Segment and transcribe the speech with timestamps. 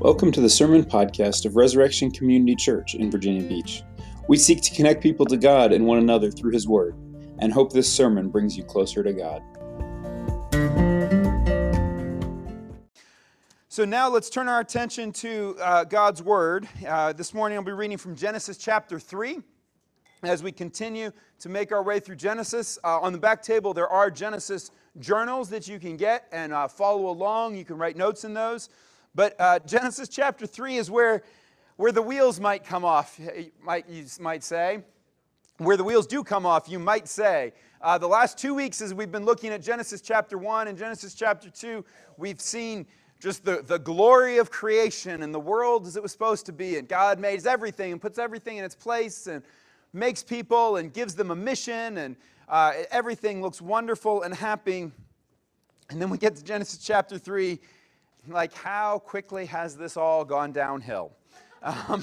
[0.00, 3.82] Welcome to the Sermon Podcast of Resurrection Community Church in Virginia Beach.
[4.28, 6.94] We seek to connect people to God and one another through His Word,
[7.38, 9.42] and hope this sermon brings you closer to God.
[13.68, 16.66] So now let's turn our attention to uh, God's Word.
[16.88, 19.40] Uh, this morning I'll be reading from Genesis chapter 3.
[20.22, 23.88] As we continue to make our way through Genesis, uh, on the back table there
[23.88, 27.54] are Genesis journals that you can get and uh, follow along.
[27.54, 28.70] You can write notes in those.
[29.14, 31.22] But uh, Genesis chapter 3 is where,
[31.76, 34.80] where the wheels might come off, you might, you might say.
[35.58, 37.52] Where the wheels do come off, you might say.
[37.82, 41.14] Uh, the last two weeks, as we've been looking at Genesis chapter 1 and Genesis
[41.14, 41.84] chapter 2,
[42.16, 42.86] we've seen
[43.18, 46.78] just the, the glory of creation and the world as it was supposed to be.
[46.78, 49.42] And God makes everything and puts everything in its place and
[49.92, 51.98] makes people and gives them a mission.
[51.98, 52.16] And
[52.48, 54.90] uh, everything looks wonderful and happy.
[55.90, 57.58] And then we get to Genesis chapter 3
[58.28, 61.12] like, how quickly has this all gone downhill?
[61.62, 62.02] Um,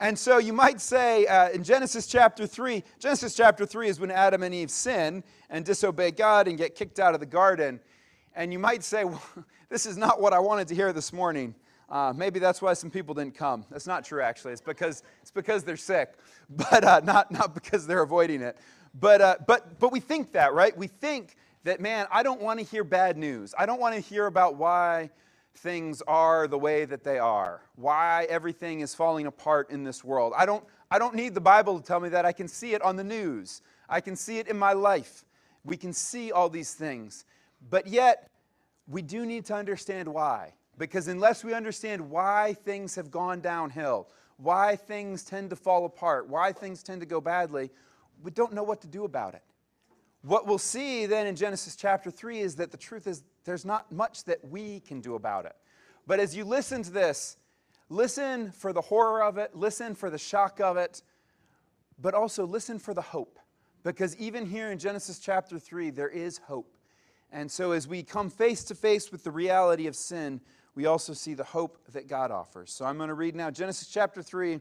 [0.00, 4.10] and so you might say uh, in Genesis chapter 3, Genesis chapter 3 is when
[4.10, 7.80] Adam and Eve sin and disobey God and get kicked out of the garden.
[8.34, 9.22] And you might say, well,
[9.68, 11.54] this is not what I wanted to hear this morning.
[11.88, 13.64] Uh, maybe that's why some people didn't come.
[13.70, 14.52] That's not true, actually.
[14.52, 16.14] It's because, it's because they're sick,
[16.50, 18.56] but uh, not, not because they're avoiding it.
[18.98, 20.76] But, uh, but, but we think that, right?
[20.76, 23.54] We think that, man, I don't want to hear bad news.
[23.56, 25.10] I don't want to hear about why
[25.54, 30.32] things are the way that they are, why everything is falling apart in this world.
[30.36, 32.24] I don't, I don't need the Bible to tell me that.
[32.24, 35.24] I can see it on the news, I can see it in my life.
[35.64, 37.24] We can see all these things.
[37.70, 38.28] But yet,
[38.88, 40.54] we do need to understand why.
[40.76, 44.08] Because unless we understand why things have gone downhill,
[44.38, 47.70] why things tend to fall apart, why things tend to go badly,
[48.22, 49.42] we don't know what to do about it.
[50.22, 53.90] What we'll see then in Genesis chapter 3 is that the truth is there's not
[53.92, 55.56] much that we can do about it.
[56.06, 57.36] But as you listen to this,
[57.88, 61.02] listen for the horror of it, listen for the shock of it,
[62.00, 63.38] but also listen for the hope.
[63.82, 66.76] Because even here in Genesis chapter 3, there is hope.
[67.32, 70.40] And so as we come face to face with the reality of sin,
[70.74, 72.72] we also see the hope that God offers.
[72.72, 74.60] So I'm going to read now Genesis chapter 3,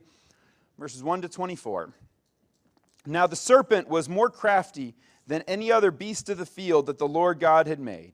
[0.78, 1.94] verses 1 to 24.
[3.06, 4.96] Now the serpent was more crafty
[5.28, 8.14] than any other beast of the field that the Lord God had made.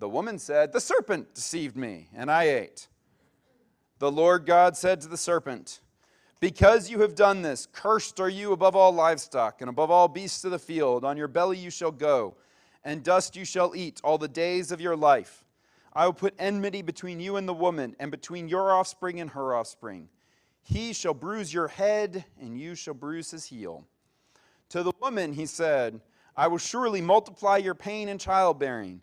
[0.00, 2.88] The woman said, The serpent deceived me, and I ate.
[3.98, 5.80] The Lord God said to the serpent,
[6.40, 10.42] Because you have done this, cursed are you above all livestock and above all beasts
[10.42, 11.04] of the field.
[11.04, 12.34] On your belly you shall go,
[12.82, 15.44] and dust you shall eat all the days of your life.
[15.92, 19.54] I will put enmity between you and the woman, and between your offspring and her
[19.54, 20.08] offspring.
[20.62, 23.84] He shall bruise your head, and you shall bruise his heel.
[24.70, 26.00] To the woman he said,
[26.34, 29.02] I will surely multiply your pain in childbearing.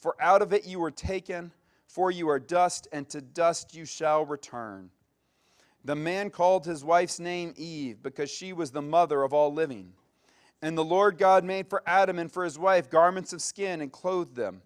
[0.00, 1.52] For out of it you were taken,
[1.86, 4.90] for you are dust, and to dust you shall return.
[5.84, 9.92] The man called his wife's name Eve because she was the mother of all living.
[10.62, 13.90] And the Lord God made for Adam and for his wife garments of skin and
[13.90, 14.62] clothed them.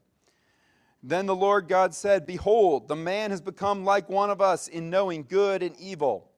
[1.03, 4.91] Then the Lord God said, Behold, the man has become like one of us in
[4.91, 6.31] knowing good and evil.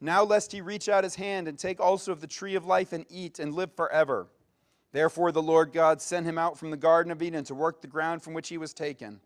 [0.00, 2.92] Now, lest he reach out his hand and take also of the tree of life
[2.92, 4.26] and eat and live forever.
[4.96, 7.86] Therefore, the Lord God sent him out from the Garden of Eden to work the
[7.86, 9.20] ground from which he was taken.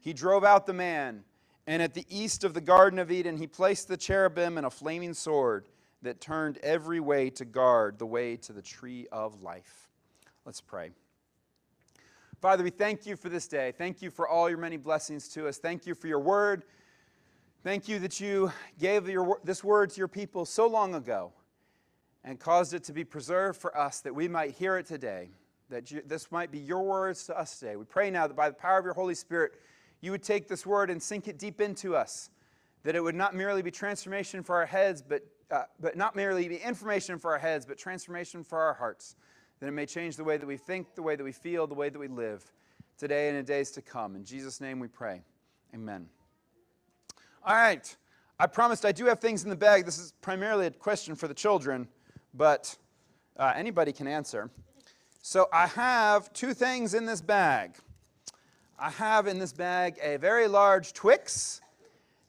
[0.00, 1.22] He drove out the man,
[1.66, 4.70] and at the east of the Garden of Eden, he placed the cherubim and a
[4.70, 5.68] flaming sword
[6.00, 9.90] that turned every way to guard the way to the tree of life.
[10.46, 10.92] Let's pray.
[12.40, 13.74] Father, we thank you for this day.
[13.76, 15.58] Thank you for all your many blessings to us.
[15.58, 16.62] Thank you for your word.
[17.62, 21.34] Thank you that you gave your, this word to your people so long ago
[22.26, 25.30] and caused it to be preserved for us that we might hear it today,
[25.70, 27.76] that you, this might be your words to us today.
[27.76, 29.52] We pray now that by the power of your Holy Spirit,
[30.02, 32.28] you would take this word and sink it deep into us,
[32.82, 36.46] that it would not merely be transformation for our heads, but, uh, but not merely
[36.46, 39.16] be information for our heads, but transformation for our hearts
[39.60, 41.74] that it may change the way that we think, the way that we feel, the
[41.74, 42.44] way that we live
[42.98, 44.14] today and in days to come.
[44.14, 45.22] In Jesus' name we pray.
[45.74, 46.08] Amen.
[47.44, 47.96] All right.
[48.38, 49.86] I promised I do have things in the bag.
[49.86, 51.88] This is primarily a question for the children,
[52.36, 52.76] but
[53.36, 54.50] uh, anybody can answer.
[55.22, 57.72] So I have two things in this bag.
[58.78, 61.60] I have in this bag a very large Twix,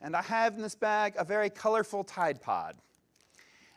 [0.02, 2.76] and I have in this bag a very colorful Tide Pod.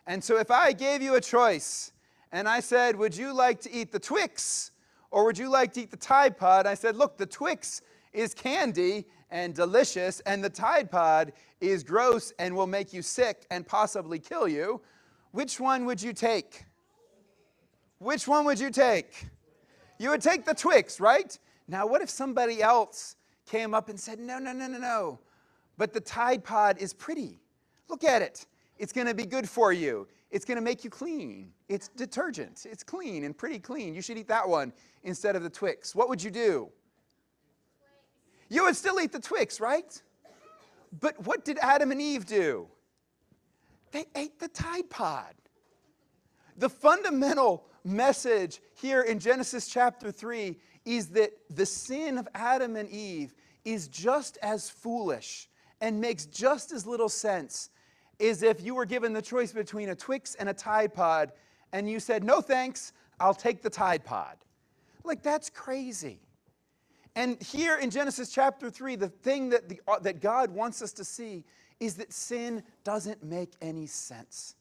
[0.07, 1.91] And so if I gave you a choice,
[2.31, 4.71] and I said, Would you like to eat the Twix
[5.11, 6.65] or would you like to eat the Tide Pod?
[6.65, 7.81] I said, Look, the Twix
[8.13, 13.45] is candy and delicious, and the Tide Pod is gross and will make you sick
[13.51, 14.81] and possibly kill you.
[15.31, 16.65] Which one would you take?
[17.99, 19.27] Which one would you take?
[19.99, 21.37] You would take the Twix, right?
[21.67, 25.19] Now, what if somebody else came up and said, No, no, no, no, no,
[25.77, 27.39] but the Tide Pod is pretty?
[27.87, 28.45] Look at it.
[28.77, 30.07] It's going to be good for you.
[30.31, 31.51] It's going to make you clean.
[31.69, 32.65] It's detergent.
[32.69, 33.93] It's clean and pretty clean.
[33.93, 34.73] You should eat that one
[35.03, 35.93] instead of the Twix.
[35.93, 36.69] What would you do?
[38.49, 40.01] You would still eat the Twix, right?
[40.99, 42.67] But what did Adam and Eve do?
[43.91, 45.33] They ate the Tide Pod.
[46.57, 52.89] The fundamental message here in Genesis chapter 3 is that the sin of Adam and
[52.89, 53.33] Eve
[53.65, 55.49] is just as foolish
[55.79, 57.69] and makes just as little sense
[58.19, 61.31] as if you were given the choice between a Twix and a Tide Pod,
[61.73, 64.37] and you said, No thanks, I'll take the Tide Pod.
[65.03, 66.19] Like, that's crazy.
[67.15, 70.93] And here in Genesis chapter 3, the thing that, the, uh, that God wants us
[70.93, 71.43] to see
[71.81, 74.55] is that sin doesn't make any sense.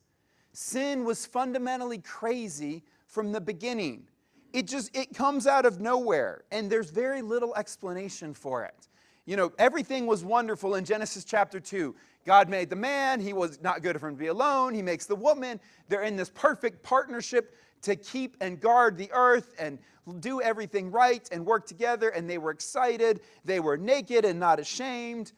[0.53, 4.09] Sin was fundamentally crazy from the beginning.
[4.53, 8.89] It just it comes out of nowhere and there's very little explanation for it.
[9.27, 11.95] You know, everything was wonderful in Genesis chapter 2.
[12.27, 14.75] God made the man, he was not good for him to be alone.
[14.75, 15.61] He makes the woman.
[15.89, 19.79] They're in this perfect partnership to keep and guard the earth and
[20.19, 22.09] do everything right and work together.
[22.09, 23.21] And they were excited.
[23.45, 25.33] They were naked and not ashamed.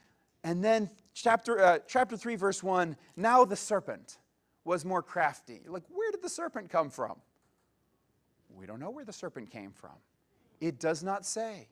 [0.45, 4.19] And then, chapter, uh, chapter 3, verse 1 now the serpent
[4.65, 5.61] was more crafty.
[5.67, 7.17] like, where did the serpent come from?
[8.55, 9.97] We don't know where the serpent came from.
[10.61, 11.69] It does not say.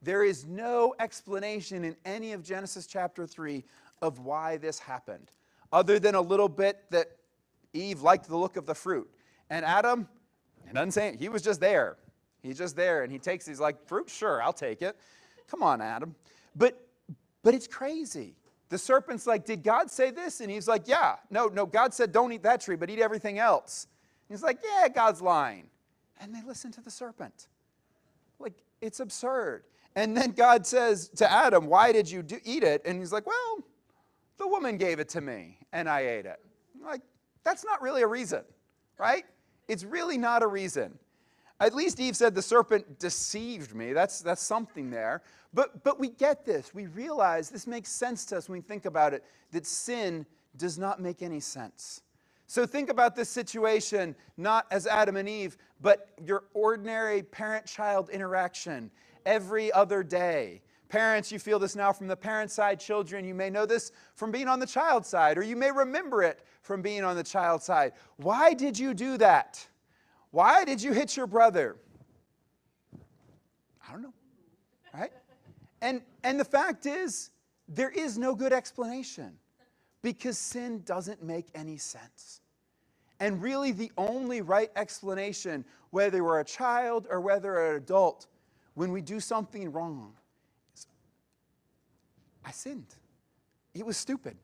[0.00, 3.64] There is no explanation in any of Genesis chapter 3
[4.00, 5.30] of why this happened,
[5.72, 7.16] other than a little bit that
[7.72, 9.08] Eve liked the look of the fruit.
[9.50, 10.08] And Adam,
[10.68, 11.96] it doesn't he was just there.
[12.42, 14.96] He's just there and he takes, he's like, fruit, sure, I'll take it.
[15.48, 16.14] Come on, Adam.
[16.56, 16.80] But
[17.42, 18.36] but it's crazy.
[18.72, 20.40] The serpent's like, Did God say this?
[20.40, 21.16] And he's like, Yeah.
[21.28, 23.86] No, no, God said don't eat that tree, but eat everything else.
[24.26, 25.66] And he's like, Yeah, God's lying.
[26.18, 27.48] And they listen to the serpent.
[28.38, 29.64] Like, it's absurd.
[29.94, 32.80] And then God says to Adam, Why did you do, eat it?
[32.86, 33.58] And he's like, Well,
[34.38, 36.40] the woman gave it to me and I ate it.
[36.82, 37.02] Like,
[37.44, 38.42] that's not really a reason,
[38.96, 39.24] right?
[39.68, 40.98] It's really not a reason.
[41.62, 43.92] At least Eve said the serpent deceived me.
[43.92, 45.22] That's, that's something there.
[45.54, 46.74] But, but we get this.
[46.74, 50.26] We realize this makes sense to us when we think about it that sin
[50.56, 52.02] does not make any sense.
[52.48, 58.10] So think about this situation not as Adam and Eve, but your ordinary parent child
[58.10, 58.90] interaction
[59.24, 60.62] every other day.
[60.88, 62.80] Parents, you feel this now from the parent side.
[62.80, 66.24] Children, you may know this from being on the child side, or you may remember
[66.24, 67.92] it from being on the child side.
[68.16, 69.64] Why did you do that?
[70.32, 71.76] Why did you hit your brother?
[73.86, 74.14] I don't know.
[74.92, 75.12] Right?
[75.80, 77.30] And, and the fact is,
[77.68, 79.34] there is no good explanation
[80.02, 82.40] because sin doesn't make any sense.
[83.20, 88.26] And really, the only right explanation, whether we're a child or whether an adult,
[88.74, 90.14] when we do something wrong,
[90.74, 90.86] is
[92.44, 92.94] I sinned.
[93.74, 94.36] It was stupid.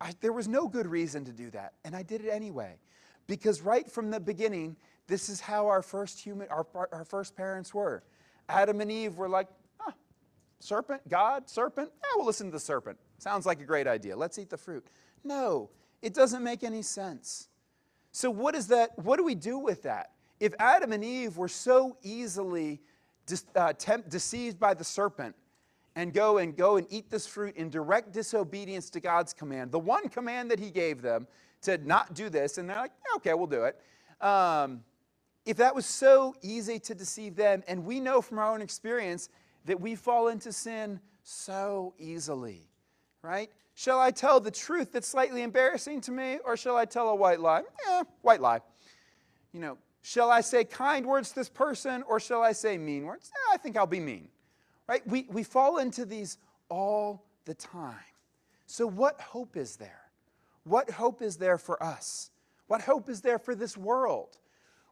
[0.00, 2.78] I, there was no good reason to do that, and I did it anyway.
[3.26, 4.76] Because right from the beginning,
[5.06, 8.02] this is how our first human, our, our first parents were.
[8.48, 9.48] Adam and Eve were like,
[9.80, 9.92] ah,
[10.60, 12.98] serpent, God, serpent, yeah, we'll listen to the serpent.
[13.18, 14.16] Sounds like a great idea.
[14.16, 14.86] Let's eat the fruit.
[15.24, 15.70] No,
[16.02, 17.48] it doesn't make any sense.
[18.12, 18.98] So what is that?
[18.98, 20.12] What do we do with that?
[20.40, 22.80] If Adam and Eve were so easily
[23.54, 23.72] uh,
[24.08, 25.34] deceived by the serpent
[25.94, 29.78] and go and go and eat this fruit in direct disobedience to God's command, the
[29.78, 31.26] one command that He gave them
[31.62, 33.80] to not do this, and they're like, okay, we'll do it.
[34.24, 34.82] Um,
[35.46, 39.28] if that was so easy to deceive them, and we know from our own experience
[39.64, 42.68] that we fall into sin so easily,
[43.22, 43.48] right?
[43.74, 47.14] Shall I tell the truth that's slightly embarrassing to me, or shall I tell a
[47.14, 47.62] white lie?
[47.90, 48.60] Eh, white lie.
[49.52, 53.04] You know, shall I say kind words to this person, or shall I say mean
[53.04, 53.30] words?
[53.32, 54.28] Eh, I think I'll be mean,
[54.88, 55.06] right?
[55.06, 56.38] We, we fall into these
[56.68, 57.94] all the time.
[58.66, 60.00] So, what hope is there?
[60.64, 62.30] What hope is there for us?
[62.66, 64.38] What hope is there for this world?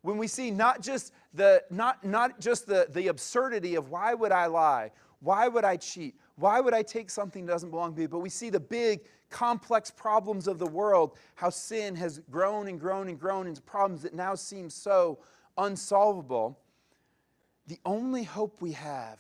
[0.04, 4.32] When we see not just the not not just the, the absurdity of why would
[4.32, 4.90] I lie?
[5.20, 6.14] Why would I cheat?
[6.36, 8.06] Why would I take something that doesn't belong to me?
[8.06, 12.78] But we see the big, complex problems of the world, how sin has grown and
[12.78, 15.20] grown and grown into problems that now seem so
[15.56, 16.58] unsolvable.
[17.66, 19.18] The only hope we have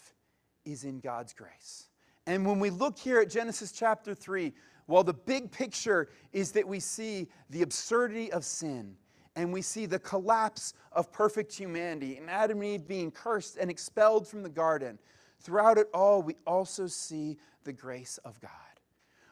[0.66, 1.88] is in God's grace.
[2.26, 4.52] And when we look here at Genesis chapter 3,
[4.86, 8.96] well, the big picture is that we see the absurdity of sin,
[9.36, 13.70] and we see the collapse of perfect humanity and Adam and Eve being cursed and
[13.70, 14.98] expelled from the garden.
[15.40, 18.50] Throughout it all, we also see the grace of God.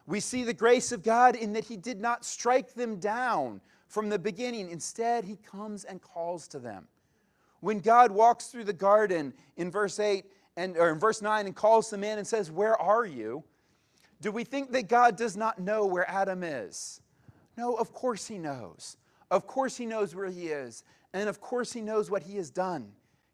[0.07, 4.09] We see the grace of God in that He did not strike them down from
[4.09, 4.71] the beginning.
[4.71, 6.89] Instead, He comes and calls to them.
[7.61, 10.25] When God walks through the garden in verse 8
[10.57, 13.45] and or in verse 9 and calls them in and says, Where are you?
[14.21, 17.01] Do we think that God does not know where Adam is?
[17.57, 18.97] No, of course He knows.
[19.33, 20.85] Of course, he knows where he is.
[21.15, 22.93] And of course, he knows what he has done.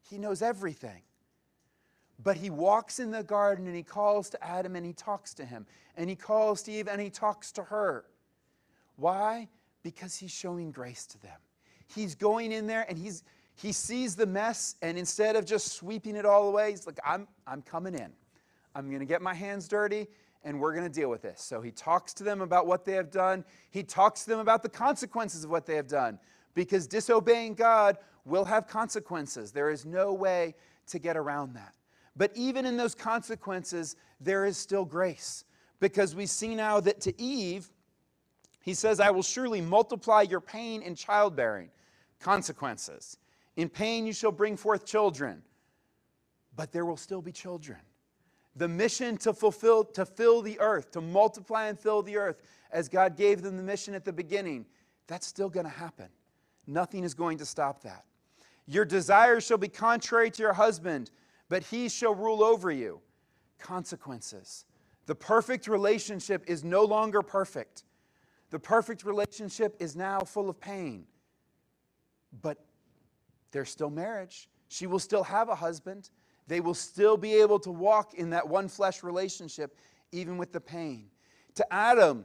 [0.08, 1.02] He knows everything.
[2.22, 5.44] But he walks in the garden and he calls to Adam and he talks to
[5.44, 5.66] him.
[5.96, 8.04] And he calls to Eve and he talks to her.
[8.94, 9.48] Why?
[9.82, 11.38] Because he's showing grace to them.
[11.88, 13.24] He's going in there and he's,
[13.56, 17.26] he sees the mess, and instead of just sweeping it all away, he's like, I'm,
[17.44, 18.12] I'm coming in.
[18.72, 20.06] I'm going to get my hands dirty
[20.45, 21.40] and we're going to deal with this.
[21.42, 23.45] So he talks to them about what they have done.
[23.71, 26.18] He talks to them about the consequences of what they have done
[26.54, 29.52] because disobeying God will have consequences.
[29.52, 30.54] There is no way
[30.88, 31.75] to get around that.
[32.16, 35.45] But even in those consequences, there is still grace
[35.80, 37.71] because we see now that to Eve,
[38.61, 41.71] he says, I will surely multiply your pain in childbearing.
[42.21, 43.18] Consequences.
[43.57, 45.42] In pain you shall bring forth children,
[46.57, 47.78] but there will still be children
[48.58, 52.88] the mission to fulfill to fill the earth to multiply and fill the earth as
[52.88, 54.66] god gave them the mission at the beginning
[55.06, 56.08] that's still going to happen.
[56.66, 58.04] Nothing is going to stop that.
[58.66, 61.10] Your desires shall be contrary to your husband
[61.48, 63.00] but he shall rule over you.
[63.58, 64.66] Consequences.
[65.06, 67.84] The perfect relationship is no longer perfect.
[68.50, 71.06] The perfect relationship is now full of pain.
[72.42, 72.58] But
[73.50, 74.48] there's still marriage.
[74.68, 76.10] She will still have a husband
[76.48, 79.76] they will still be able to walk in that one flesh relationship,
[80.10, 81.10] even with the pain.
[81.56, 82.24] To Adam,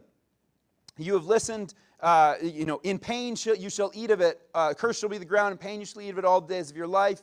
[0.97, 4.41] you have listened, uh, you know, in pain you shall eat of it.
[4.55, 6.71] Uh, cursed shall be the ground, in pain you shall eat of it all days
[6.71, 7.21] of your life.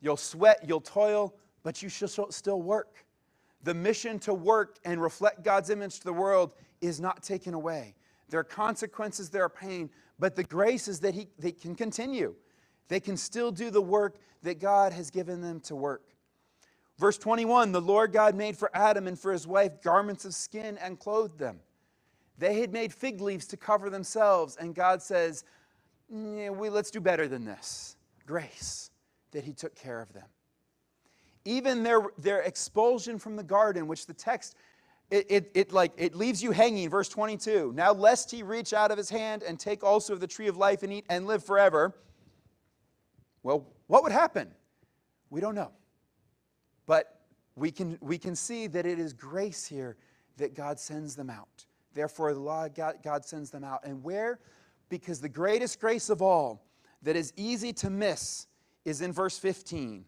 [0.00, 3.04] You'll sweat, you'll toil, but you shall still work.
[3.62, 7.94] The mission to work and reflect God's image to the world is not taken away.
[8.28, 9.88] There are consequences, there are pain,
[10.18, 12.34] but the grace is that he, they can continue.
[12.88, 16.02] They can still do the work that God has given them to work.
[16.98, 20.78] Verse 21 The Lord God made for Adam and for his wife garments of skin
[20.78, 21.60] and clothed them.
[22.38, 25.44] They had made fig leaves to cover themselves, and God says,
[26.10, 27.96] yeah, we, Let's do better than this.
[28.26, 28.90] Grace,
[29.32, 30.24] that he took care of them.
[31.44, 34.56] Even their, their expulsion from the garden, which the text
[35.10, 38.90] it, it, it, like it leaves you hanging verse 22 now lest he reach out
[38.90, 41.44] of his hand and take also of the tree of life and eat and live
[41.44, 41.94] forever
[43.42, 44.50] well what would happen
[45.28, 45.70] we don't know
[46.86, 47.20] but
[47.56, 49.96] we can, we can see that it is grace here
[50.36, 51.66] that God sends them out.
[51.94, 53.84] Therefore, the Lord God, God sends them out.
[53.84, 54.40] And where?
[54.88, 56.64] Because the greatest grace of all
[57.02, 58.46] that is easy to miss
[58.84, 60.04] is in verse 15.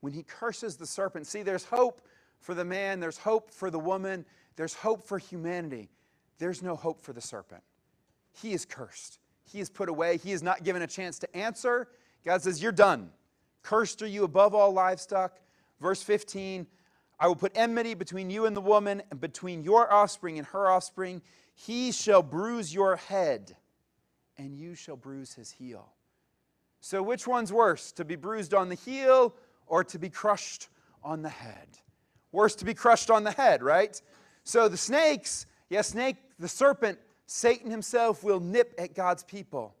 [0.00, 1.26] When he curses the serpent.
[1.26, 2.00] See, there's hope
[2.40, 4.24] for the man, there's hope for the woman,
[4.56, 5.90] there's hope for humanity.
[6.38, 7.62] There's no hope for the serpent.
[8.32, 9.18] He is cursed.
[9.44, 10.18] He is put away.
[10.18, 11.88] He is not given a chance to answer.
[12.24, 13.10] God says, You're done.
[13.62, 15.38] Cursed are you above all livestock,
[15.80, 16.66] Verse 15
[17.18, 20.70] I will put enmity between you and the woman, and between your offspring and her
[20.70, 21.22] offspring.
[21.54, 23.56] He shall bruise your head,
[24.36, 25.88] and you shall bruise his heel.
[26.80, 29.34] So, which one's worse, to be bruised on the heel
[29.66, 30.68] or to be crushed
[31.02, 31.68] on the head?
[32.32, 34.00] Worse to be crushed on the head, right?
[34.44, 39.74] So, the snakes, yes, snake, the serpent, Satan himself will nip at God's people.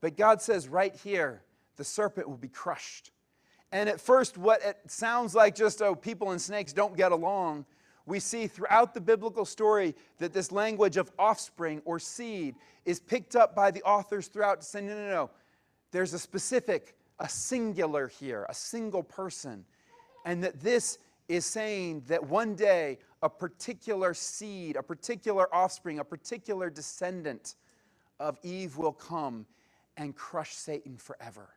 [0.00, 1.42] But God says right here,
[1.76, 3.10] the serpent will be crushed.
[3.72, 7.66] And at first, what it sounds like just, oh, people and snakes don't get along,
[8.06, 13.36] we see throughout the biblical story that this language of offspring or seed is picked
[13.36, 15.30] up by the authors throughout to say, no, no, no.
[15.92, 19.64] There's a specific, a singular here, a single person.
[20.24, 20.98] And that this
[21.28, 27.54] is saying that one day a particular seed, a particular offspring, a particular descendant
[28.18, 29.46] of Eve will come
[29.96, 31.50] and crush Satan forever.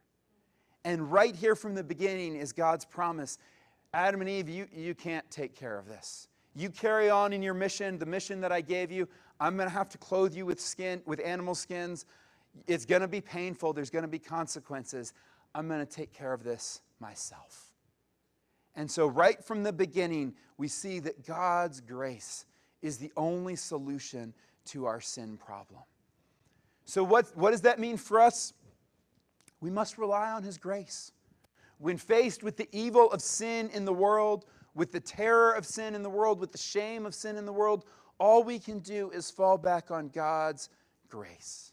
[0.86, 3.38] And right here from the beginning is God's promise
[3.94, 6.28] Adam and Eve, you, you can't take care of this.
[6.56, 9.08] You carry on in your mission, the mission that I gave you.
[9.40, 12.06] I'm going to have to clothe you with skin, with animal skins.
[12.68, 13.74] It's going to be painful.
[13.74, 15.14] There's going to be consequences.
[15.56, 17.74] I'm going to take care of this myself.
[18.76, 22.46] And so, right from the beginning, we see that God's grace
[22.82, 24.34] is the only solution
[24.66, 25.82] to our sin problem.
[26.86, 28.54] So, what, what does that mean for us?
[29.64, 31.14] We must rely on His grace.
[31.78, 35.96] When faced with the evil of sin in the world, with the terror of sin
[35.96, 37.86] in the world, with the shame of sin in the world,
[38.20, 40.68] all we can do is fall back on God's
[41.08, 41.72] grace.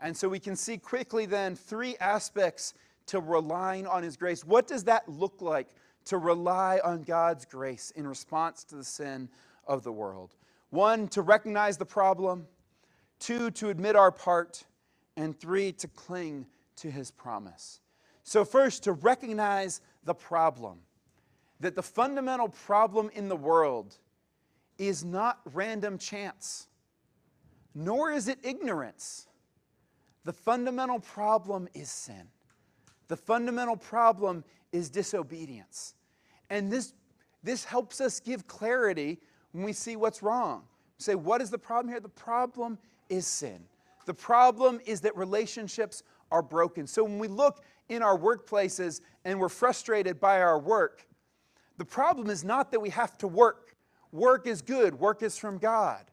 [0.00, 2.74] And so we can see quickly then three aspects
[3.06, 4.44] to relying on His grace.
[4.44, 5.68] What does that look like
[6.06, 9.28] to rely on God's grace in response to the sin
[9.68, 10.34] of the world?
[10.70, 12.48] One, to recognize the problem,
[13.20, 14.64] two, to admit our part,
[15.16, 16.46] and three, to cling
[16.80, 17.80] to his promise.
[18.22, 20.78] So, first, to recognize the problem
[21.60, 23.96] that the fundamental problem in the world
[24.78, 26.66] is not random chance,
[27.74, 29.26] nor is it ignorance.
[30.24, 32.28] The fundamental problem is sin.
[33.08, 35.94] The fundamental problem is disobedience.
[36.48, 36.94] And this,
[37.42, 39.18] this helps us give clarity
[39.52, 40.62] when we see what's wrong.
[40.98, 42.00] Say, what is the problem here?
[42.00, 42.78] The problem
[43.08, 43.64] is sin.
[44.06, 46.86] The problem is that relationships are broken.
[46.86, 51.06] So when we look in our workplaces and we're frustrated by our work,
[51.76, 53.76] the problem is not that we have to work.
[54.12, 56.04] Work is good, work is from God.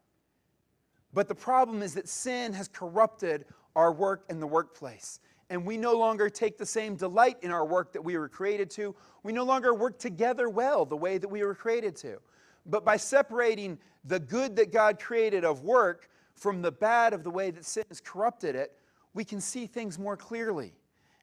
[1.12, 5.20] But the problem is that sin has corrupted our work in the workplace.
[5.50, 8.70] And we no longer take the same delight in our work that we were created
[8.72, 8.94] to.
[9.22, 12.18] We no longer work together well the way that we were created to.
[12.66, 17.30] But by separating the good that God created of work from the bad of the
[17.30, 18.76] way that sin has corrupted it,
[19.18, 20.72] we can see things more clearly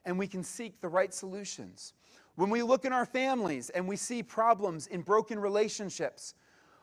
[0.04, 1.94] and we can seek the right solutions.
[2.36, 6.34] When we look in our families and we see problems in broken relationships,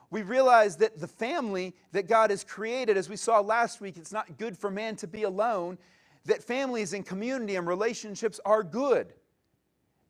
[0.09, 4.11] we realize that the family that God has created, as we saw last week, it's
[4.11, 5.77] not good for man to be alone,
[6.25, 9.12] that families and community and relationships are good.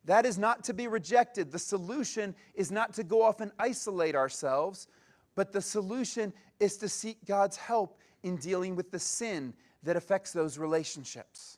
[0.05, 1.51] That is not to be rejected.
[1.51, 4.87] The solution is not to go off and isolate ourselves,
[5.35, 9.53] but the solution is to seek God's help in dealing with the sin
[9.83, 11.57] that affects those relationships.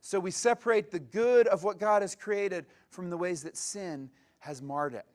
[0.00, 4.10] So we separate the good of what God has created from the ways that sin
[4.40, 5.06] has marred it.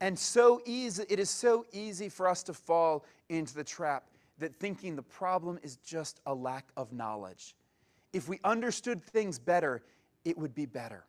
[0.00, 4.04] And so easy, it is so easy for us to fall into the trap
[4.38, 7.56] that thinking the problem is just a lack of knowledge.
[8.12, 9.82] If we understood things better,
[10.24, 11.04] it would be better.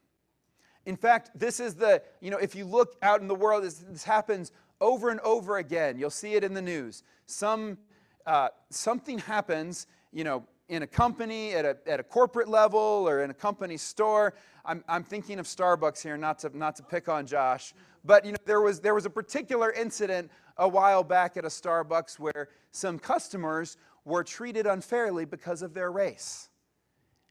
[0.85, 3.75] In fact, this is the, you know, if you look out in the world, this,
[3.75, 5.99] this happens over and over again.
[5.99, 7.03] You'll see it in the news.
[7.25, 7.77] Some,
[8.25, 13.23] uh, something happens you know, in a company, at a, at a corporate level, or
[13.23, 14.33] in a company store.
[14.65, 17.73] I'm, I'm thinking of Starbucks here, not to, not to pick on Josh.
[18.03, 21.49] But you know, there, was, there was a particular incident a while back at a
[21.49, 26.49] Starbucks where some customers were treated unfairly because of their race.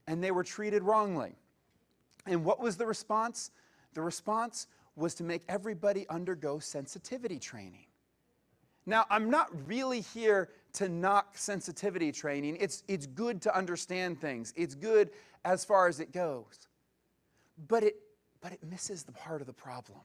[0.07, 1.35] And they were treated wrongly.
[2.25, 3.51] And what was the response?
[3.93, 7.85] The response was to make everybody undergo sensitivity training.
[8.85, 12.55] Now, I'm not really here to knock sensitivity training.
[12.59, 15.09] It's, it's good to understand things, it's good
[15.43, 16.67] as far as it goes.
[17.67, 17.95] But it,
[18.41, 19.99] but it misses the heart of the problem.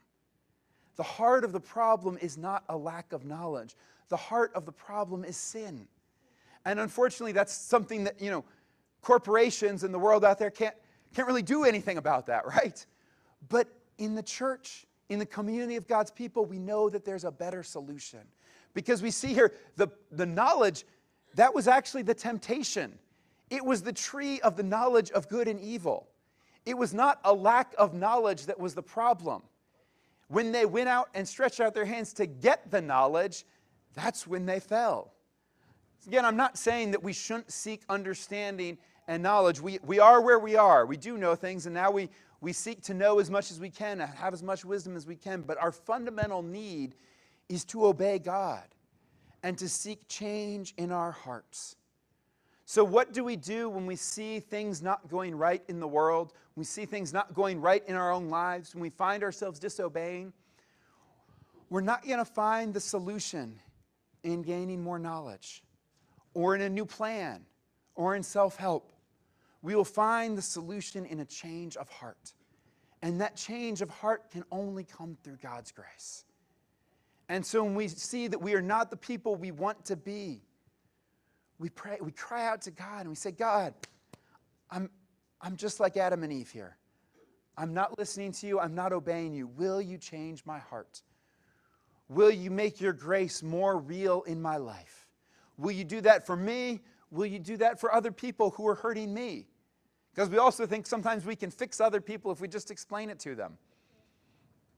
[0.96, 3.76] The heart of the problem is not a lack of knowledge,
[4.08, 5.87] the heart of the problem is sin.
[6.64, 8.44] And unfortunately, that's something that, you know,
[9.02, 10.76] corporations and the world out there can't,
[11.14, 12.85] can't really do anything about that, right?
[13.50, 17.31] But in the church, in the community of God's people, we know that there's a
[17.31, 18.20] better solution.
[18.75, 20.85] Because we see here the, the knowledge,
[21.35, 22.98] that was actually the temptation.
[23.51, 26.09] It was the tree of the knowledge of good and evil.
[26.64, 29.42] It was not a lack of knowledge that was the problem.
[30.29, 33.44] When they went out and stretched out their hands to get the knowledge,
[33.94, 35.12] that's when they fell.
[36.07, 39.61] Again, I'm not saying that we shouldn't seek understanding and knowledge.
[39.61, 40.87] We, we are where we are.
[40.87, 42.09] We do know things, and now we,
[42.42, 45.07] we seek to know as much as we can, and have as much wisdom as
[45.07, 45.42] we can.
[45.42, 46.96] But our fundamental need
[47.48, 48.64] is to obey God
[49.44, 51.76] and to seek change in our hearts.
[52.64, 56.33] So, what do we do when we see things not going right in the world?
[56.57, 58.74] We see things not going right in our own lives?
[58.74, 60.33] When we find ourselves disobeying?
[61.70, 63.61] We're not going to find the solution
[64.24, 65.62] in gaining more knowledge
[66.35, 67.46] or in a new plan
[67.94, 68.92] or in self help.
[69.62, 72.35] We will find the solution in a change of heart.
[73.01, 76.25] And that change of heart can only come through God's grace.
[77.29, 80.42] And so when we see that we are not the people we want to be,
[81.59, 83.75] we pray, we cry out to God and we say, God,
[84.70, 84.90] I'm,
[85.40, 86.77] I'm just like Adam and Eve here.
[87.57, 88.59] I'm not listening to you.
[88.59, 89.46] I'm not obeying you.
[89.46, 91.03] Will you change my heart?
[92.09, 95.07] Will you make your grace more real in my life?
[95.57, 96.81] Will you do that for me?
[97.11, 99.46] Will you do that for other people who are hurting me?
[100.14, 103.18] Because we also think sometimes we can fix other people if we just explain it
[103.20, 103.57] to them.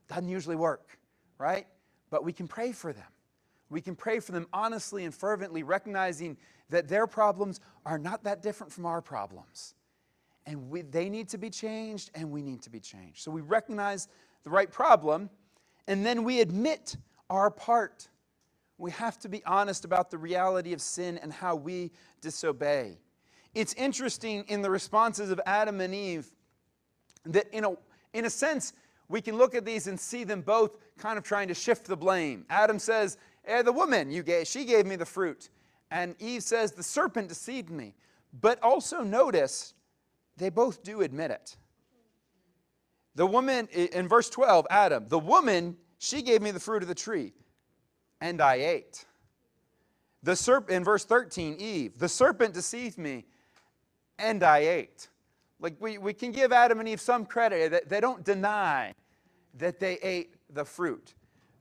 [0.09, 0.99] Doesn't usually work,
[1.39, 1.67] right?
[2.11, 3.07] But we can pray for them.
[3.69, 6.37] We can pray for them honestly and fervently, recognizing
[6.71, 9.75] that their problems are not that different from our problems.
[10.47, 13.23] And we, they need to be changed, and we need to be changed.
[13.23, 14.09] So we recognize
[14.45, 15.31] the right problem,
[15.89, 16.97] and then we admit
[17.31, 18.09] our part.
[18.79, 22.99] We have to be honest about the reality of sin and how we disobey.
[23.55, 26.27] It's interesting in the responses of Adam and Eve
[27.27, 27.77] that, in a,
[28.13, 28.73] in a sense,
[29.09, 31.97] we can look at these and see them both kind of trying to shift the
[31.97, 32.45] blame.
[32.51, 35.51] Adam says, eh, The woman you gave, she gave me the fruit.
[35.91, 37.95] And Eve says, The serpent deceived me.
[38.41, 39.75] But also notice,
[40.37, 41.57] they both do admit it.
[43.15, 46.95] The woman, in verse 12, Adam, the woman, she gave me the fruit of the
[46.97, 47.33] tree,
[48.21, 49.05] and I ate.
[50.25, 53.27] The serp- in verse 13, Eve, the serpent deceived me,
[54.19, 55.09] and I ate.
[55.61, 58.95] Like we, we can give Adam and Eve some credit that they don't deny
[59.59, 61.15] that they ate the fruit.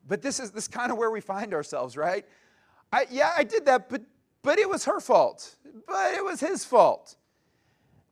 [0.07, 2.25] But this is this kind of where we find ourselves, right?
[2.91, 4.01] I, yeah, I did that, but
[4.43, 5.55] but it was her fault.
[5.87, 7.15] But it was his fault.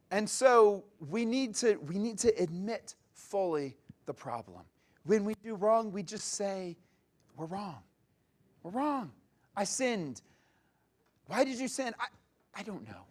[0.10, 4.64] And so we need to, we need to admit fully the problem.
[5.04, 6.78] When we do wrong, we just say,
[7.38, 7.84] We're wrong.
[8.64, 9.12] We're wrong.
[9.56, 10.22] I sinned.
[11.28, 11.94] Why did you sin?
[12.00, 12.08] I,
[12.60, 13.06] I don't know.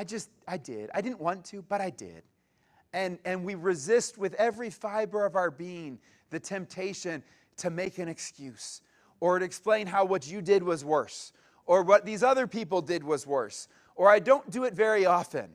[0.00, 0.88] I just, I did.
[0.94, 2.22] I didn't want to, but I did.
[2.94, 5.98] And, and we resist with every fiber of our being
[6.30, 7.22] the temptation
[7.58, 8.80] to make an excuse
[9.20, 11.34] or to explain how what you did was worse
[11.66, 15.50] or what these other people did was worse, or I don't do it very often.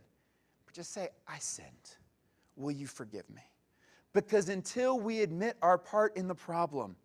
[0.67, 1.95] But just say, I sinned.
[2.55, 3.41] Will you forgive me?
[4.13, 6.95] Because until we admit our part in the problem,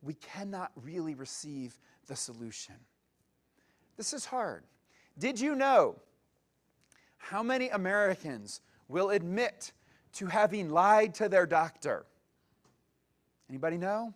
[0.00, 2.76] we cannot really receive the solution.
[3.96, 4.62] This is hard.
[5.18, 5.96] Did you know
[7.20, 9.72] how many Americans will admit
[10.14, 12.06] to having lied to their doctor?
[13.48, 14.12] Anybody know?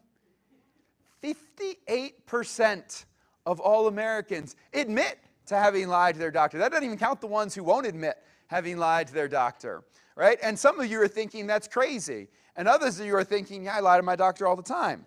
[1.22, 3.04] 58%
[3.46, 6.58] of all Americans admit to having lied to their doctor.
[6.58, 8.16] That doesn't even count the ones who won't admit
[8.48, 9.84] having lied to their doctor,
[10.16, 10.38] right?
[10.42, 12.28] And some of you are thinking that's crazy.
[12.56, 15.06] And others of you are thinking, yeah, I lie to my doctor all the time.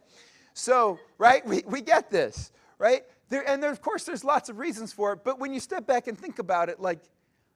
[0.53, 3.03] So, right, we, we get this, right?
[3.29, 5.85] There, and there, of course, there's lots of reasons for it, but when you step
[5.85, 6.99] back and think about it, like,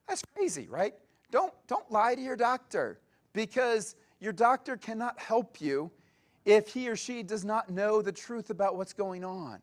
[0.08, 0.94] that's crazy, right?
[1.30, 3.00] Don't, don't lie to your doctor
[3.32, 5.90] because your doctor cannot help you
[6.44, 9.60] if he or she does not know the truth about what's going on.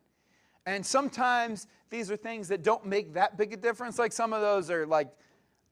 [0.65, 3.99] And sometimes these are things that don't make that big a difference.
[3.99, 5.09] Like some of those are like,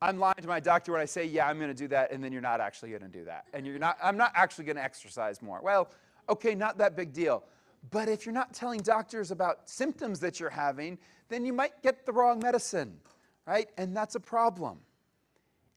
[0.02, 2.24] I'm lying to my doctor when I say, yeah, I'm going to do that, and
[2.24, 3.46] then you're not actually going to do that.
[3.54, 5.60] And you're not, I'm not actually going to exercise more.
[5.64, 5.90] Well,
[6.30, 7.44] okay, not that big deal.
[7.90, 11.00] But if you're not telling doctors about symptoms that you're having,
[11.30, 12.98] then you might get the wrong medicine,
[13.48, 13.70] right?
[13.78, 14.80] And that's a problem.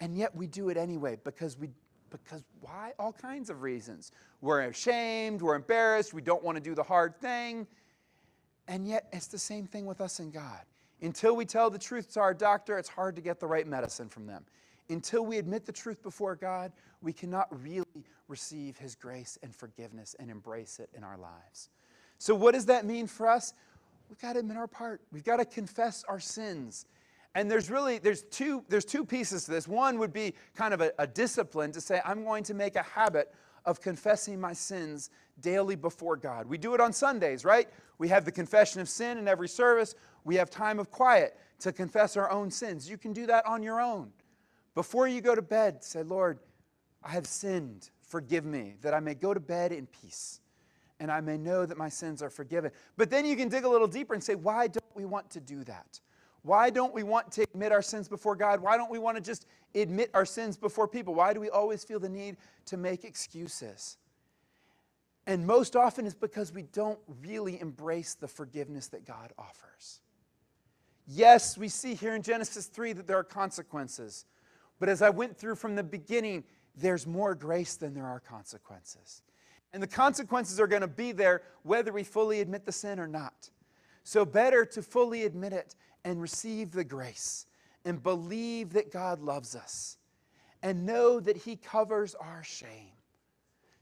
[0.00, 1.70] And yet we do it anyway because we
[2.10, 2.92] because why?
[2.98, 4.10] All kinds of reasons.
[4.40, 7.68] We're ashamed, we're embarrassed, we don't want to do the hard thing.
[8.66, 10.60] And yet, it's the same thing with us and God.
[11.02, 14.08] Until we tell the truth to our doctor, it's hard to get the right medicine
[14.08, 14.44] from them.
[14.88, 20.14] Until we admit the truth before God, we cannot really receive His grace and forgiveness
[20.18, 21.70] and embrace it in our lives.
[22.18, 23.54] So, what does that mean for us?
[24.08, 25.00] We've got to admit our part.
[25.12, 26.86] We've got to confess our sins.
[27.34, 29.68] And there's really there's two there's two pieces to this.
[29.68, 32.82] One would be kind of a, a discipline to say I'm going to make a
[32.82, 33.32] habit
[33.64, 36.46] of confessing my sins daily before God.
[36.46, 37.68] We do it on Sundays, right?
[37.98, 39.94] We have the confession of sin in every service.
[40.24, 42.88] We have time of quiet to confess our own sins.
[42.88, 44.12] You can do that on your own.
[44.74, 46.38] Before you go to bed, say, Lord,
[47.02, 47.90] I have sinned.
[48.02, 50.40] forgive me, that I may go to bed in peace
[50.98, 52.70] and I may know that my sins are forgiven.
[52.96, 55.40] But then you can dig a little deeper and say, why don't we want to
[55.40, 56.00] do that?
[56.42, 58.60] Why don't we want to admit our sins before God?
[58.60, 61.14] Why don't we want to just admit our sins before people?
[61.14, 63.98] Why do we always feel the need to make excuses?
[65.26, 70.00] And most often it's because we don't really embrace the forgiveness that God offers.
[71.06, 74.24] Yes, we see here in Genesis 3 that there are consequences.
[74.78, 79.22] But as I went through from the beginning, there's more grace than there are consequences.
[79.72, 83.06] And the consequences are going to be there whether we fully admit the sin or
[83.06, 83.50] not.
[84.02, 87.46] So, better to fully admit it and receive the grace
[87.84, 89.98] and believe that God loves us
[90.62, 92.92] and know that He covers our shame.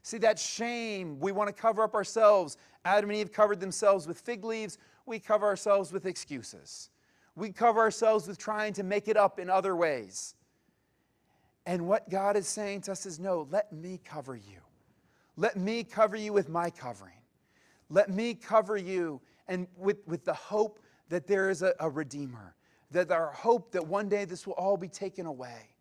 [0.03, 2.57] See, that shame, we want to cover up ourselves.
[2.85, 6.89] Adam and Eve covered themselves with fig leaves, we cover ourselves with excuses.
[7.35, 10.35] We cover ourselves with trying to make it up in other ways.
[11.65, 14.59] And what God is saying to us is no, let me cover you.
[15.37, 17.13] Let me cover you with my covering.
[17.89, 22.55] Let me cover you and with, with the hope that there is a, a Redeemer,
[22.91, 25.75] that our hope that one day this will all be taken away,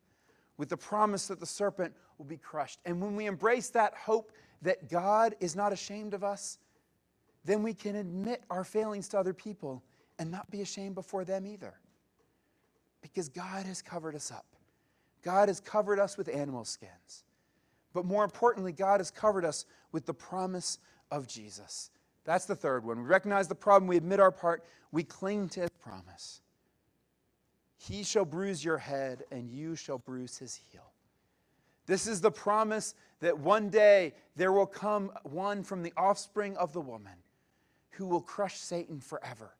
[0.56, 2.80] with the promise that the serpent will be crushed.
[2.84, 6.58] And when we embrace that hope that God is not ashamed of us,
[7.44, 9.84] then we can admit our failings to other people
[10.18, 11.74] and not be ashamed before them either.
[13.00, 14.46] Because God has covered us up.
[15.22, 17.24] God has covered us with animal skins.
[17.92, 20.78] But more importantly, God has covered us with the promise
[21.10, 21.90] of Jesus.
[22.28, 22.98] That's the third one.
[22.98, 24.62] We recognize the problem, we admit our part,
[24.92, 26.42] we cling to his promise.
[27.78, 30.92] He shall bruise your head, and you shall bruise his heel.
[31.86, 36.74] This is the promise that one day there will come one from the offspring of
[36.74, 37.14] the woman
[37.92, 39.54] who will crush Satan forever.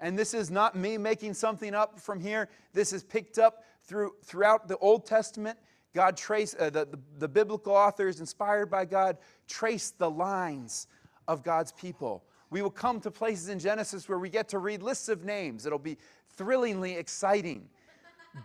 [0.00, 2.48] And this is not me making something up from here.
[2.72, 5.58] This is picked up through, throughout the Old Testament.
[5.92, 10.86] God trace uh, the, the, the biblical authors inspired by God trace the lines
[11.28, 12.24] of God's people.
[12.50, 15.66] We will come to places in Genesis where we get to read lists of names.
[15.66, 15.98] It'll be
[16.36, 17.68] thrillingly exciting.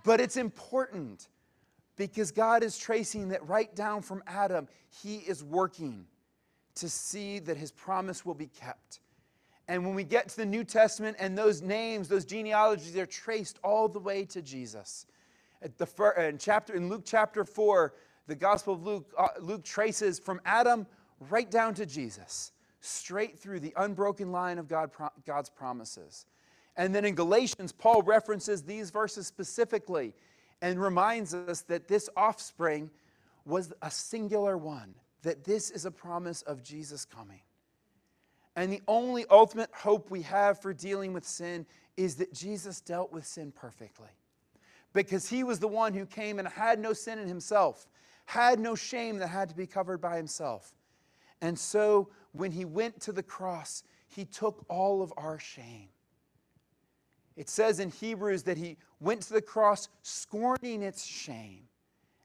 [0.03, 1.27] But it's important
[1.97, 4.67] because God is tracing that right down from Adam,
[5.03, 6.05] He is working
[6.75, 9.01] to see that His promise will be kept.
[9.67, 13.59] And when we get to the New Testament and those names, those genealogies, they're traced
[13.63, 15.05] all the way to Jesus.
[15.61, 17.93] At the fir- in, chapter, in Luke chapter 4,
[18.27, 20.87] the Gospel of Luke, uh, Luke traces from Adam
[21.29, 24.91] right down to Jesus, straight through the unbroken line of God,
[25.25, 26.25] God's promises.
[26.75, 30.13] And then in Galatians, Paul references these verses specifically
[30.61, 32.89] and reminds us that this offspring
[33.45, 37.41] was a singular one, that this is a promise of Jesus coming.
[38.55, 41.65] And the only ultimate hope we have for dealing with sin
[41.97, 44.09] is that Jesus dealt with sin perfectly.
[44.93, 47.87] Because he was the one who came and had no sin in himself,
[48.25, 50.73] had no shame that had to be covered by himself.
[51.41, 55.89] And so when he went to the cross, he took all of our shame.
[57.35, 61.63] It says in Hebrews that he went to the cross scorning its shame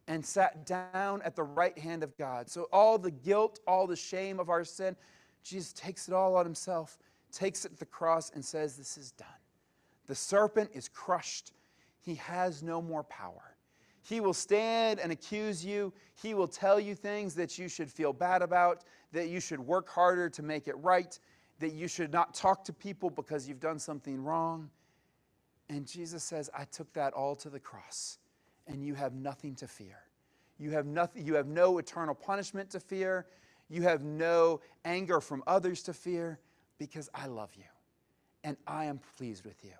[0.09, 2.49] and sat down at the right hand of God.
[2.49, 4.97] So all the guilt, all the shame of our sin,
[5.43, 6.99] Jesus takes it all on himself,
[7.33, 9.29] takes it to the cross, and says, This is done.
[10.07, 11.53] The serpent is crushed.
[12.01, 13.56] He has no more power.
[14.07, 15.93] He will stand and accuse you.
[16.15, 19.89] He will tell you things that you should feel bad about, that you should work
[19.89, 21.19] harder to make it right,
[21.59, 24.71] that you should not talk to people because you've done something wrong.
[25.69, 28.19] And Jesus says, I took that all to the cross,
[28.69, 29.99] and you have nothing to fear.
[30.57, 33.27] You have, nothing, you have no eternal punishment to fear.
[33.69, 36.39] You have no anger from others to fear
[36.79, 37.65] because I love you
[38.45, 39.73] and I am pleased with you.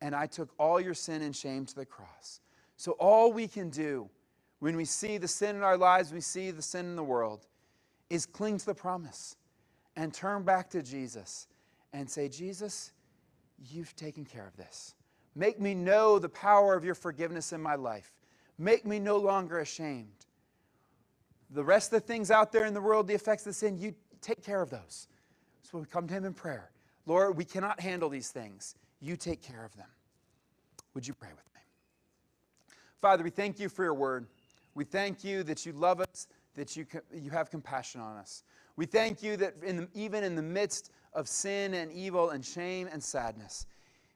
[0.00, 2.40] And I took all your sin and shame to the cross.
[2.78, 4.08] So, all we can do
[4.60, 7.46] when we see the sin in our lives, we see the sin in the world,
[8.08, 9.36] is cling to the promise
[9.96, 11.46] and turn back to Jesus
[11.92, 12.92] and say, Jesus,
[13.70, 14.94] you've taken care of this.
[15.34, 18.10] Make me know the power of your forgiveness in my life.
[18.56, 20.24] Make me no longer ashamed
[21.50, 23.94] the rest of the things out there in the world, the effects of sin, you
[24.20, 25.08] take care of those.
[25.62, 26.70] So we come to Him in prayer.
[27.06, 28.74] Lord, we cannot handle these things.
[29.00, 29.86] You take care of them.
[30.94, 31.57] Would you pray with me?
[33.00, 34.26] Father, we thank you for your word.
[34.74, 38.44] We thank you that you love us, that you, you have compassion on us.
[38.76, 42.44] We thank you that in the, even in the midst of sin and evil and
[42.44, 43.66] shame and sadness,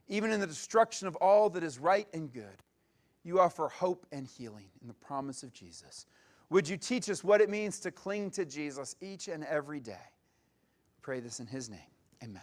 [0.08, 2.62] even in the destruction of all that is right and good,
[3.24, 6.06] you offer hope and healing in the promise of Jesus.
[6.50, 9.94] Would you teach us what it means to cling to Jesus each and every day?
[11.00, 11.80] Pray this in his name.
[12.22, 12.42] Amen.